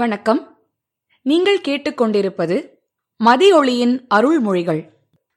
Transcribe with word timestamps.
வணக்கம் 0.00 0.40
நீங்கள் 1.26 1.60
கேட்டுக்கொண்டிருப்பது 1.60 2.56
மதியொளியின் 3.20 3.94
அருள்மொழிகள் 4.14 4.80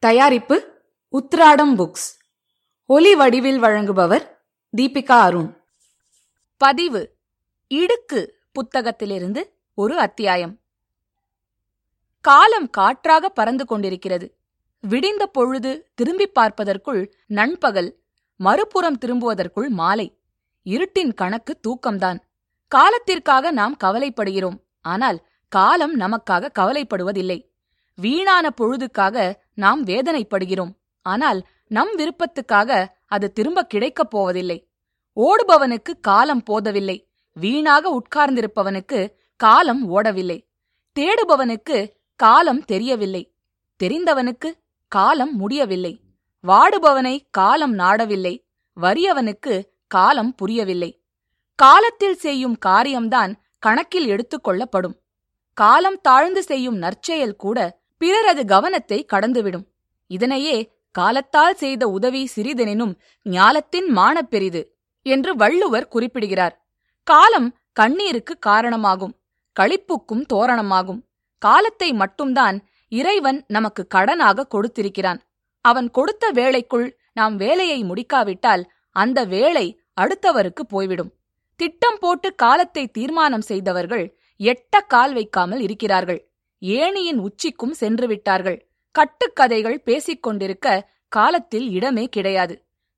தயாரிப்பு 0.04 0.56
உத்ராடம் 1.14 1.72
புக்ஸ் 1.76 2.08
ஒலி 2.90 3.16
வடிவில் 3.16 3.60
வழங்குபவர் 3.60 4.26
தீபிகா 4.74 5.20
அருண் 5.20 5.50
பதிவு 6.62 7.02
இடுக்கு 7.72 8.22
புத்தகத்திலிருந்து 8.54 9.44
ஒரு 9.78 9.96
அத்தியாயம் 10.00 10.54
காலம் 12.26 12.70
காற்றாக 12.70 13.30
பறந்து 13.30 13.66
கொண்டிருக்கிறது 13.66 14.28
விடிந்த 14.84 15.26
பொழுது 15.32 15.74
திரும்பி 15.96 16.28
பார்ப்பதற்குள் 16.36 17.04
நண்பகல் 17.34 17.92
மறுபுறம் 18.40 18.98
திரும்புவதற்குள் 18.98 19.70
மாலை 19.74 20.10
இருட்டின் 20.66 21.14
கணக்கு 21.14 21.56
தூக்கம்தான் 21.68 22.20
காலத்திற்காக 22.72 23.52
நாம் 23.52 23.76
கவலைப்படுகிறோம் 23.84 24.58
ஆனால் 24.82 25.20
காலம் 25.52 25.96
நமக்காக 25.98 26.52
கவலைப்படுவதில்லை 26.56 27.40
வீணான 27.98 28.46
பொழுதுக்காக 28.56 29.18
நாம் 29.54 29.82
வேதனைப்படுகிறோம் 29.84 30.74
ஆனால் 31.06 31.40
நம் 31.68 31.92
விருப்பத்துக்காக 31.96 32.72
அது 33.06 33.28
திரும்ப 33.32 33.64
கிடைக்கப் 33.64 34.10
போவதில்லை 34.10 34.58
ஓடுபவனுக்கு 35.18 35.92
காலம் 36.02 36.44
போதவில்லை 36.44 36.98
வீணாக 37.38 37.86
உட்கார்ந்திருப்பவனுக்கு 38.00 39.00
காலம் 39.40 39.82
ஓடவில்லை 39.90 40.38
தேடுபவனுக்கு 40.96 41.78
காலம் 42.20 42.62
தெரியவில்லை 42.64 43.24
தெரிந்தவனுக்கு 43.80 44.50
காலம் 44.92 45.34
முடியவில்லை 45.36 45.94
வாடுபவனை 46.44 47.16
காலம் 47.32 47.76
நாடவில்லை 47.80 48.36
வறியவனுக்கு 48.78 49.54
காலம் 49.88 50.32
புரியவில்லை 50.36 50.92
காலத்தில் 51.60 52.18
செய்யும் 52.18 52.58
காரியம்தான் 52.60 53.32
கணக்கில் 53.64 54.08
எடுத்துக்கொள்ளப்படும் 54.08 54.96
காலம் 55.58 56.00
தாழ்ந்து 56.02 56.42
செய்யும் 56.44 56.78
நற்செயல் 56.78 57.36
கூட 57.36 57.58
பிறரது 58.02 58.44
கவனத்தை 58.46 59.00
கடந்துவிடும் 59.14 59.66
இதனையே 60.10 60.58
காலத்தால் 60.96 61.58
செய்த 61.58 61.84
உதவி 61.90 62.22
சிறிதெனினும் 62.28 62.94
ஞாலத்தின் 63.26 63.90
மானப்பெரிது 63.98 64.62
என்று 65.06 65.32
வள்ளுவர் 65.36 65.88
குறிப்பிடுகிறார் 65.88 66.56
காலம் 67.08 67.50
கண்ணீருக்கு 67.74 68.34
காரணமாகும் 68.40 69.14
களிப்புக்கும் 69.56 70.24
தோரணமாகும் 70.34 71.02
காலத்தை 71.42 71.90
மட்டும்தான் 71.94 72.58
இறைவன் 72.92 73.40
நமக்கு 73.48 73.82
கடனாக 73.96 74.48
கொடுத்திருக்கிறான் 74.48 75.20
அவன் 75.66 75.88
கொடுத்த 75.92 76.26
வேளைக்குள் 76.32 76.88
நாம் 77.14 77.36
வேலையை 77.38 77.80
முடிக்காவிட்டால் 77.84 78.64
அந்த 78.96 79.20
வேலை 79.26 79.66
அடுத்தவருக்கு 80.02 80.64
போய்விடும் 80.72 81.12
திட்டம் 81.60 82.00
போட்டு 82.00 82.30
காலத்தை 82.36 82.84
தீர்மானம் 82.92 83.46
செய்தவர்கள் 83.48 84.06
எட்ட 84.40 84.82
கால் 84.88 85.14
வைக்காமல் 85.14 85.62
இருக்கிறார்கள் 85.62 86.20
ஏணியின் 86.62 87.20
உச்சிக்கும் 87.20 87.76
சென்று 87.78 88.06
விட்டார்கள் 88.08 88.60
கட்டுக்கதைகள் 88.96 89.78
பேசிக் 89.84 90.24
கொண்டிருக்க 90.24 90.68
காலத்தில் 91.12 91.68
இடமே 91.70 92.06
கிடையாது 92.08 92.56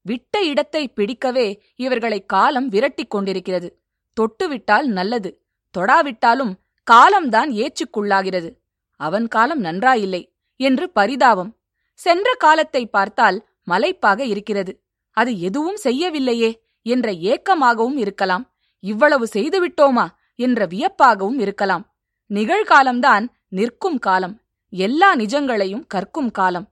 விட்ட 0.06 0.36
இடத்தை 0.44 0.84
பிடிக்கவே 0.88 1.48
இவர்களை 1.76 2.20
காலம் 2.26 2.68
விரட்டிக் 2.70 3.12
கொண்டிருக்கிறது 3.12 3.70
தொட்டுவிட்டால் 4.18 4.88
நல்லது 4.90 5.30
தொடாவிட்டாலும் 5.76 6.54
காலம்தான் 6.88 7.50
ஏச்சுக்குள்ளாகிறது 7.58 8.50
அவன் 9.00 9.28
காலம் 9.28 9.62
நன்றாயில்லை 9.62 10.22
என்று 10.60 10.86
பரிதாபம் 10.90 11.52
சென்ற 12.00 12.28
காலத்தை 12.38 12.84
பார்த்தால் 12.88 13.38
மலைப்பாக 13.68 14.20
இருக்கிறது 14.26 14.74
அது 15.18 15.32
எதுவும் 15.40 15.80
செய்யவில்லையே 15.84 16.52
என்ற 16.86 17.08
ஏக்கமாகவும் 17.32 17.98
இருக்கலாம் 17.98 18.46
இவ்வளவு 18.84 19.26
செய்துவிட்டோமா 19.34 20.06
என்ற 20.40 20.66
வியப்பாகவும் 20.66 21.40
இருக்கலாம் 21.40 21.84
நிகழ்காலம்தான் 22.32 23.26
நிற்கும் 23.50 24.00
காலம் 24.00 24.36
எல்லா 24.74 25.10
நிஜங்களையும் 25.16 25.88
கற்கும் 25.88 26.32
காலம் 26.32 26.68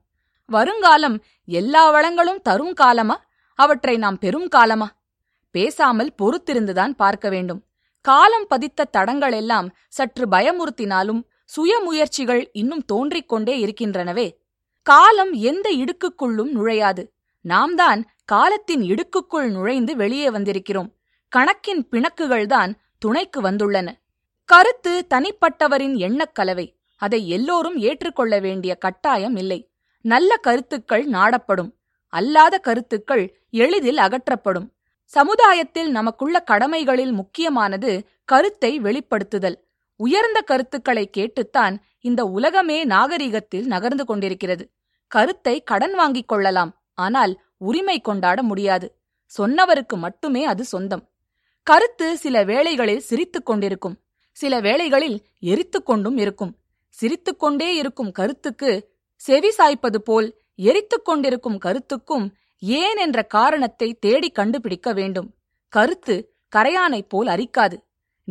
வருங்காலம் 0.48 1.16
எல்லா 1.48 1.82
வளங்களும் 1.90 2.40
தரும் 2.42 2.74
காலமா 2.74 3.16
அவற்றை 3.58 3.94
நாம் 3.96 4.18
பெறும் 4.18 4.48
காலமா 4.48 4.88
பேசாமல் 5.54 6.14
பொறுத்திருந்துதான் 6.14 6.94
பார்க்க 6.96 7.28
வேண்டும் 7.30 7.60
காலம் 8.04 8.46
பதித்த 8.46 8.88
தடங்களெல்லாம் 8.96 9.68
சற்று 9.88 10.26
பயமுறுத்தினாலும் 10.30 11.20
சுயமுயற்சிகள் 11.50 12.42
இன்னும் 12.52 12.84
தோன்றிக் 12.84 13.28
கொண்டே 13.28 13.54
இருக்கின்றனவே 13.60 14.26
காலம் 14.86 15.32
எந்த 15.42 15.66
இடுக்குக்குள்ளும் 15.76 16.52
நுழையாது 16.52 17.02
நாம் 17.44 17.74
தான் 17.74 18.00
காலத்தின் 18.24 18.82
இடுக்குக்குள் 18.82 19.48
நுழைந்து 19.50 19.92
வெளியே 19.96 20.28
வந்திருக்கிறோம் 20.30 20.90
கணக்கின் 21.32 21.82
பிணக்குகள்தான் 21.92 22.72
துணைக்கு 22.98 23.40
வந்துள்ளன 23.40 23.88
கருத்து 24.48 24.92
தனிப்பட்டவரின் 25.14 25.96
எண்ணக்கலவை 25.98 26.66
அதை 27.00 27.20
எல்லோரும் 27.28 27.76
ஏற்றுக்கொள்ள 27.80 28.34
வேண்டிய 28.40 28.72
கட்டாயம் 28.76 29.36
இல்லை 29.36 29.60
நல்ல 30.04 30.30
கருத்துக்கள் 30.40 31.04
நாடப்படும் 31.08 31.70
அல்லாத 32.12 32.54
கருத்துக்கள் 32.58 33.24
எளிதில் 33.56 33.98
அகற்றப்படும் 33.98 34.68
சமுதாயத்தில் 35.12 35.90
நமக்குள்ள 35.90 36.36
கடமைகளில் 36.42 37.12
முக்கியமானது 37.12 37.92
கருத்தை 38.24 38.72
வெளிப்படுத்துதல் 38.80 39.58
உயர்ந்த 40.00 40.38
கருத்துக்களை 40.42 41.04
கேட்டுத்தான் 41.10 41.74
இந்த 42.00 42.20
உலகமே 42.26 42.78
நாகரிகத்தில் 42.84 43.66
நகர்ந்து 43.66 44.04
கொண்டிருக்கிறது 44.04 44.64
கருத்தை 45.10 45.54
கடன் 45.62 45.94
வாங்கிக் 45.94 46.28
கொள்ளலாம் 46.28 46.72
ஆனால் 46.94 47.32
உரிமை 47.60 47.96
கொண்டாட 48.00 48.42
முடியாது 48.42 48.86
சொன்னவருக்கு 49.32 49.96
மட்டுமே 49.96 50.42
அது 50.44 50.62
சொந்தம் 50.64 51.04
கருத்து 51.64 52.16
சில 52.16 52.44
வேளைகளில் 52.44 53.00
சிரித்துக் 53.00 53.44
கொண்டிருக்கும் 53.44 53.96
சில 54.32 54.60
வேளைகளில் 54.60 55.18
எரித்துக்கொண்டும் 55.42 55.82
கொண்டும் 55.82 56.16
இருக்கும் 56.16 56.54
சிரித்துக்கொண்டே 56.90 57.34
கொண்டே 57.34 57.74
இருக்கும் 57.74 58.12
கருத்துக்கு 58.12 58.70
செவி 59.16 59.50
சாய்ப்பது 59.58 59.96
போல் 59.96 60.28
எரித்துக் 60.58 61.04
கொண்டிருக்கும் 61.04 61.58
கருத்துக்கும் 61.58 62.26
ஏன் 62.58 62.96
என்ற 62.96 63.22
காரணத்தை 63.22 63.98
தேடி 64.00 64.28
கண்டுபிடிக்க 64.30 64.92
வேண்டும் 64.92 65.34
கருத்து 65.68 66.32
கரையானைப் 66.56 67.08
போல் 67.08 67.28
அறிக்காது 67.28 67.76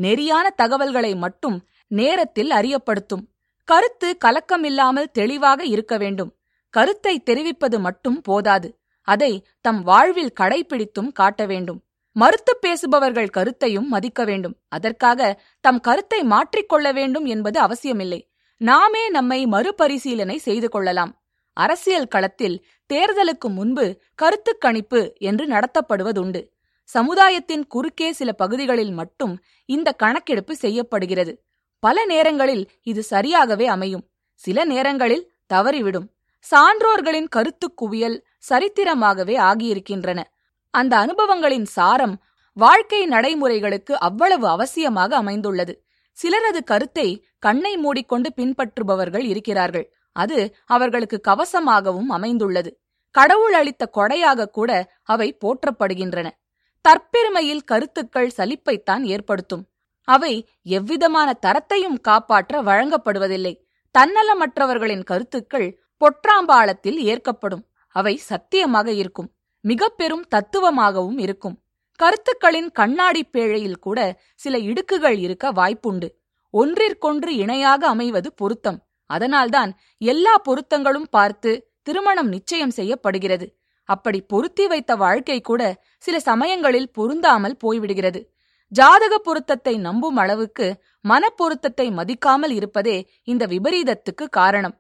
நெறியான 0.00 0.48
தகவல்களை 0.56 1.16
மட்டும் 1.16 1.58
நேரத்தில் 1.88 2.52
அறியப்படுத்தும் 2.52 3.24
கருத்து 3.64 4.18
கலக்கமில்லாமல் 4.26 5.12
தெளிவாக 5.12 5.66
இருக்க 5.66 5.98
வேண்டும் 5.98 6.34
கருத்தை 6.70 7.20
தெரிவிப்பது 7.20 7.80
மட்டும் 7.80 8.22
போதாது 8.22 8.80
அதை 9.04 9.44
தம் 9.62 9.84
வாழ்வில் 9.84 10.34
கடைபிடித்தும் 10.40 11.12
காட்ட 11.12 11.46
வேண்டும் 11.46 11.84
மறுத்து 12.16 12.54
பேசுபவர்கள் 12.62 13.30
கருத்தையும் 13.30 13.88
மதிக்க 13.88 14.24
வேண்டும் 14.24 14.56
அதற்காக 14.68 15.30
தம் 15.64 15.80
கருத்தை 15.80 16.20
மாற்றிக்கொள்ள 16.24 16.88
வேண்டும் 16.94 17.26
என்பது 17.26 17.58
அவசியமில்லை 17.60 18.22
நாமே 18.62 19.04
நம்மை 19.10 19.40
மறுபரிசீலனை 19.46 20.38
செய்து 20.38 20.70
கொள்ளலாம் 20.70 21.12
அரசியல் 21.58 22.08
களத்தில் 22.08 22.58
தேர்தலுக்கு 22.90 23.48
முன்பு 23.50 23.86
கருத்து 24.16 24.52
கணிப்பு 24.58 25.02
என்று 25.20 25.46
நடத்தப்படுவதுண்டு 25.48 26.42
சமுதாயத்தின் 26.90 27.64
குறுக்கே 27.68 28.10
சில 28.12 28.30
பகுதிகளில் 28.34 28.94
மட்டும் 28.94 29.34
இந்த 29.70 29.90
கணக்கெடுப்பு 29.94 30.54
செய்யப்படுகிறது 30.56 31.34
பல 31.84 32.06
நேரங்களில் 32.06 32.64
இது 32.84 33.02
சரியாகவே 33.10 33.66
அமையும் 33.66 34.06
சில 34.42 34.66
நேரங்களில் 34.66 35.28
தவறிவிடும் 35.54 36.08
சான்றோர்களின் 36.46 37.28
கருத்துக் 37.28 37.78
குவியல் 37.78 38.18
சரித்திரமாகவே 38.50 39.36
ஆகியிருக்கின்றன 39.42 40.20
அந்த 40.74 40.94
அனுபவங்களின் 40.98 41.68
சாரம் 41.68 42.16
வாழ்க்கை 42.58 43.02
நடைமுறைகளுக்கு 43.06 43.94
அவ்வளவு 44.00 44.46
அவசியமாக 44.48 45.12
அமைந்துள்ளது 45.16 45.74
சிலரது 46.18 46.62
கருத்தை 46.64 47.08
கண்ணை 47.40 47.74
மூடிக்கொண்டு 47.78 48.30
பின்பற்றுபவர்கள் 48.38 49.26
இருக்கிறார்கள் 49.26 49.86
அது 50.16 50.38
அவர்களுக்கு 50.68 51.18
கவசமாகவும் 51.28 52.10
அமைந்துள்ளது 52.10 52.72
கடவுள் 53.16 53.56
அளித்த 53.56 53.84
கொடையாக 53.98 54.50
கூட 54.50 54.72
அவை 55.04 55.28
போற்றப்படுகின்றன 55.42 56.28
தற்பெருமையில் 56.86 57.64
கருத்துக்கள் 57.64 58.36
சலிப்பைத்தான் 58.38 59.04
ஏற்படுத்தும் 59.06 59.64
அவை 60.08 60.34
எவ்விதமான 60.70 61.30
தரத்தையும் 61.42 61.98
காப்பாற்ற 62.02 62.62
வழங்கப்படுவதில்லை 62.62 63.54
தன்னலமற்றவர்களின் 63.96 65.04
கருத்துக்கள் 65.04 65.68
பொற்றாம்பாளத்தில் 66.02 67.00
ஏற்கப்படும் 67.06 67.64
அவை 67.96 68.14
சத்தியமாக 68.26 68.90
இருக்கும் 68.94 69.30
மிக 69.66 69.90
பெரும் 69.92 70.26
தத்துவமாகவும் 70.34 71.20
இருக்கும் 71.20 71.58
கருத்துக்களின் 72.00 72.70
கண்ணாடி 72.72 73.22
பேழையில் 73.34 73.80
கூட 73.80 74.00
சில 74.36 74.58
இடுக்குகள் 74.68 75.18
இருக்க 75.20 75.46
வாய்ப்புண்டு 75.52 76.08
ஒன்றிற்கொன்று 76.54 77.32
இணையாக 77.36 77.82
அமைவது 77.88 78.30
பொருத்தம் 78.34 78.80
அதனால்தான் 79.10 79.72
எல்லா 80.02 80.34
பொருத்தங்களும் 80.46 81.10
பார்த்து 81.10 81.52
திருமணம் 81.84 82.30
நிச்சயம் 82.30 82.76
செய்யப்படுகிறது 82.78 83.48
அப்படி 83.90 84.20
பொருத்தி 84.24 84.66
வைத்த 84.68 84.92
வாழ்க்கை 84.96 85.38
கூட 85.42 85.62
சில 85.98 86.16
சமயங்களில் 86.20 86.92
பொருந்தாமல் 86.92 87.56
போய்விடுகிறது 87.64 88.20
ஜாதக 88.72 89.14
பொருத்தத்தை 89.18 89.74
நம்பும் 89.78 90.18
அளவுக்கு 90.18 90.68
மனப்பொருத்தத்தை 91.06 91.88
மதிக்காமல் 91.92 92.54
இருப்பதே 92.54 92.98
இந்த 93.24 93.44
விபரீதத்துக்கு 93.46 94.26
காரணம் 94.32 94.76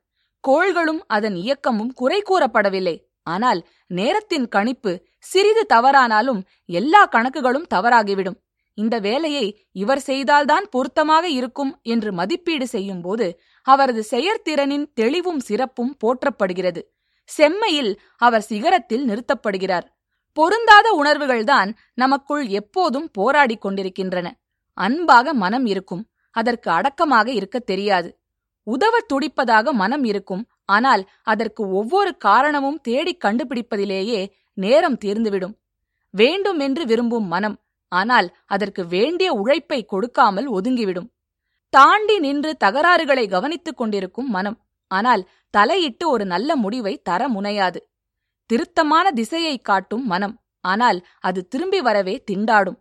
கோள்களும் 0.44 1.02
அதன் 1.08 1.36
இயக்கமும் 1.36 1.94
குறை 1.94 2.20
கூறப்படவில்லை 2.22 2.96
ஆனால் 3.30 3.60
நேரத்தின் 3.92 4.48
கணிப்பு 4.48 4.92
சிறிது 5.26 5.64
தவறானாலும் 5.68 6.42
எல்லா 6.72 7.02
கணக்குகளும் 7.08 7.68
தவறாகிவிடும் 7.74 8.38
இந்த 8.78 8.96
வேலையை 9.00 9.46
இவர் 9.76 10.02
செய்தால்தான் 10.02 10.66
பொருத்தமாக 10.70 11.26
இருக்கும் 11.30 11.72
என்று 11.86 12.10
மதிப்பீடு 12.12 12.66
செய்யும்போது 12.68 13.28
அவரது 13.68 14.02
செயற்திறனின் 14.12 14.86
தெளிவும் 14.94 15.42
சிறப்பும் 15.42 15.94
போற்றப்படுகிறது 16.04 16.82
செம்மையில் 17.30 17.92
அவர் 18.18 18.48
சிகரத்தில் 18.50 19.04
நிறுத்தப்படுகிறார் 19.06 19.88
பொருந்தாத 20.38 20.88
உணர்வுகள்தான் 20.96 21.70
நமக்குள் 21.94 22.46
எப்போதும் 22.52 23.08
போராடி 23.12 23.56
கொண்டிருக்கின்றன 23.58 24.28
அன்பாக 24.78 25.34
மனம் 25.34 25.66
இருக்கும் 25.66 26.04
அதற்கு 26.36 26.70
அடக்கமாக 26.70 27.28
இருக்க 27.32 27.58
தெரியாது 27.64 28.10
உதவ 28.68 28.96
துடிப்பதாக 29.12 29.72
மனம் 29.74 30.06
இருக்கும் 30.06 30.44
ஆனால் 30.70 31.04
அதற்கு 31.24 31.64
ஒவ்வொரு 31.74 32.12
காரணமும் 32.20 32.80
தேடிக் 32.82 33.24
கண்டுபிடிப்பதிலேயே 33.26 34.22
நேரம் 34.58 34.98
தீர்ந்துவிடும் 35.06 35.56
வேண்டும் 36.14 36.60
என்று 36.60 36.84
விரும்பும் 36.86 37.28
மனம் 37.28 37.58
ஆனால் 37.92 38.28
அதற்கு 38.46 38.82
வேண்டிய 38.88 39.30
உழைப்பை 39.34 39.80
கொடுக்காமல் 39.86 40.48
ஒதுங்கிவிடும் 40.52 41.10
தாண்டி 41.74 42.16
நின்று 42.20 42.52
தகராறுகளை 42.64 43.26
கவனித்துக் 43.28 43.80
கொண்டிருக்கும் 43.80 44.30
மனம் 44.30 44.58
ஆனால் 44.92 45.24
தலையிட்டு 45.54 46.06
ஒரு 46.10 46.24
நல்ல 46.26 46.56
முடிவை 46.56 46.94
தர 47.02 47.22
முனையாது 47.30 47.80
திருத்தமான 48.50 49.08
திசையை 49.12 49.56
காட்டும் 49.60 50.06
மனம் 50.06 50.36
ஆனால் 50.64 51.00
அது 51.20 51.40
திரும்பி 51.48 51.80
வரவே 51.82 52.16
திண்டாடும் 52.28 52.80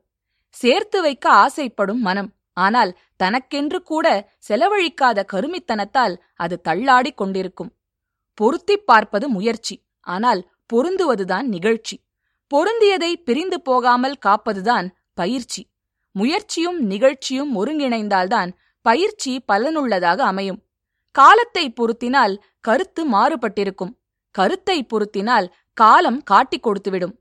சேர்த்து 0.57 0.99
வைக்க 1.03 1.27
ஆசைப்படும் 1.39 2.01
மனம் 2.01 2.31
ஆனால் 2.57 2.93
தனக்கென்று 3.17 3.79
கூட 3.83 4.07
செலவழிக்காத 4.49 5.25
கருமித்தனத்தால் 5.33 6.15
அது 6.37 6.55
தள்ளாடிக் 6.65 7.19
கொண்டிருக்கும் 7.19 7.71
பொருத்திப் 8.39 8.87
பார்ப்பது 8.87 9.29
முயற்சி 9.29 9.83
ஆனால் 10.01 10.51
பொருந்துவதுதான் 10.73 11.43
நிகழ்ச்சி 11.43 11.97
பொருந்தியதை 12.55 13.15
பிரிந்து 13.25 13.63
போகாமல் 13.63 14.17
காப்பதுதான் 14.27 14.87
பயிற்சி 15.15 15.63
முயற்சியும் 16.13 16.79
நிகழ்ச்சியும் 16.81 17.53
ஒருங்கிணைந்தால்தான் 17.57 18.51
பயிற்சி 18.83 19.45
பலனுள்ளதாக 19.53 20.19
அமையும் 20.19 20.61
காலத்தை 21.13 21.73
பொருத்தினால் 21.81 22.35
கருத்து 22.61 23.03
மாறுபட்டிருக்கும் 23.13 23.95
கருத்தை 24.31 24.79
பொருத்தினால் 24.85 25.47
காலம் 25.75 26.23
காட்டிக் 26.23 26.67
கொடுத்துவிடும் 26.67 27.15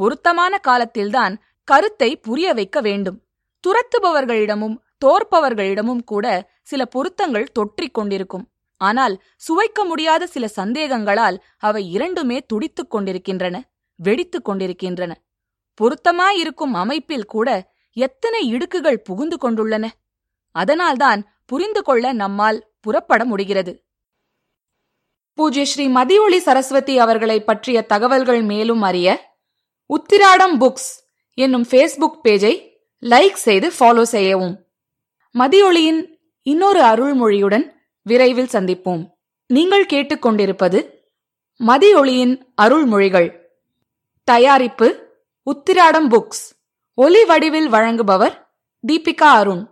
பொருத்தமான 0.00 0.58
காலத்தில்தான் 0.58 1.34
கருத்தை 1.64 2.16
புரிய 2.16 2.54
வைக்க 2.54 2.80
வேண்டும் 2.80 3.18
துரத்துபவர்களிடமும் 3.64 4.76
தோற்பவர்களிடமும் 5.04 6.02
கூட 6.04 6.26
சில 6.62 6.84
பொருத்தங்கள் 6.86 7.52
தொற்றிக் 7.52 7.94
கொண்டிருக்கும் 7.94 8.51
ஆனால் 8.82 9.14
சுவைக்க 9.36 9.80
முடியாத 9.84 10.26
சில 10.26 10.44
சந்தேகங்களால் 10.56 11.36
அவை 11.58 11.82
இரண்டுமே 11.90 12.38
துடித்துக் 12.46 12.90
கொண்டிருக்கின்றன 12.90 13.56
வெடித்துக் 13.98 14.46
கொண்டிருக்கின்றன 14.46 15.12
பொருத்தமாயிருக்கும் 15.80 16.74
அமைப்பில் 16.74 17.26
கூட 17.26 17.48
எத்தனை 17.96 18.40
இடுக்குகள் 18.50 19.04
புகுந்து 19.04 19.36
கொண்டுள்ளன 19.36 19.86
அதனால்தான் 20.54 21.20
புரிந்து 21.46 21.80
கொள்ள 21.82 22.06
நம்மால் 22.12 22.58
புறப்பட 22.80 23.22
முடிகிறது 23.24 23.72
பூஜ்ய 25.38 25.64
ஸ்ரீ 25.64 25.84
மதியொளி 25.88 26.38
சரஸ்வதி 26.38 26.94
அவர்களை 26.98 27.38
பற்றிய 27.42 27.78
தகவல்கள் 27.86 28.42
மேலும் 28.42 28.82
அறிய 28.82 29.08
உத்திராடம் 29.90 30.56
புக்ஸ் 30.58 30.90
என்னும் 31.38 31.66
ஃபேஸ்புக் 31.70 32.18
பேஜை 32.24 32.54
லைக் 33.02 33.38
செய்து 33.42 33.68
ஃபாலோ 33.76 34.04
செய்யவும் 34.06 34.54
மதியொளியின் 35.34 36.00
இன்னொரு 36.46 36.80
அருள்மொழியுடன் 36.84 37.64
விரைவில் 38.06 38.52
சந்திப்போம் 38.52 39.02
நீங்கள் 39.50 39.86
கேட்டுக்கொண்டிருப்பது 39.86 40.78
மதியொளியின் 41.60 42.34
அருள்மொழிகள் 42.62 43.28
தயாரிப்பு 44.28 44.88
உத்திராடம் 45.46 46.08
புக்ஸ் 46.08 46.44
ஒலி 46.98 47.22
வடிவில் 47.24 47.68
வழங்குபவர் 47.68 48.34
தீபிகா 48.84 49.30
அருண் 49.34 49.62